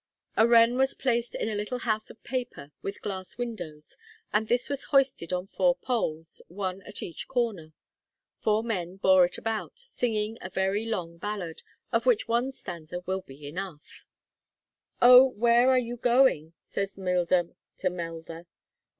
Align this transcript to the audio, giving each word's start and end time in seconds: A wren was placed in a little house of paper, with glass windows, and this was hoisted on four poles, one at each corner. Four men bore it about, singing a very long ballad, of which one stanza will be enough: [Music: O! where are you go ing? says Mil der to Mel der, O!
A 0.35 0.47
wren 0.47 0.77
was 0.77 0.95
placed 0.95 1.35
in 1.35 1.47
a 1.47 1.53
little 1.53 1.77
house 1.77 2.09
of 2.09 2.23
paper, 2.23 2.71
with 2.81 3.03
glass 3.03 3.37
windows, 3.37 3.95
and 4.33 4.47
this 4.47 4.67
was 4.67 4.85
hoisted 4.85 5.31
on 5.31 5.45
four 5.45 5.75
poles, 5.75 6.41
one 6.47 6.81
at 6.87 7.03
each 7.03 7.27
corner. 7.27 7.73
Four 8.39 8.63
men 8.63 8.95
bore 8.97 9.25
it 9.25 9.37
about, 9.37 9.77
singing 9.77 10.39
a 10.41 10.49
very 10.49 10.87
long 10.87 11.19
ballad, 11.19 11.61
of 11.91 12.07
which 12.07 12.27
one 12.27 12.51
stanza 12.51 13.01
will 13.05 13.21
be 13.21 13.47
enough: 13.47 14.07
[Music: 14.07 14.07
O! 15.03 15.23
where 15.35 15.69
are 15.69 15.77
you 15.77 15.97
go 15.97 16.27
ing? 16.27 16.53
says 16.65 16.97
Mil 16.97 17.25
der 17.25 17.49
to 17.77 17.91
Mel 17.91 18.23
der, 18.23 18.39
O! 18.39 18.45